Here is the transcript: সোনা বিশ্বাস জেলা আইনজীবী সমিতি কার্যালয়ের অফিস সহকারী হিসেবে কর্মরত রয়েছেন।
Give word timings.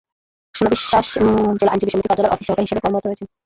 সোনা 0.55 0.69
বিশ্বাস 0.69 1.07
জেলা 1.59 1.71
আইনজীবী 1.71 1.91
সমিতি 1.91 2.09
কার্যালয়ের 2.09 2.33
অফিস 2.33 2.45
সহকারী 2.47 2.65
হিসেবে 2.65 2.83
কর্মরত 2.83 3.05
রয়েছেন। 3.05 3.27